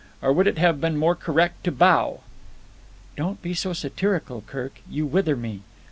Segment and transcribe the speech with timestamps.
[0.19, 2.21] Or would it have been more correct to bow?"
[3.15, 5.61] "Don't be so satirical, Kirk; you wither me.